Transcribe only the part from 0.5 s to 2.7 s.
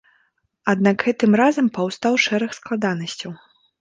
Аднак гэтым разам паўстаў шэраг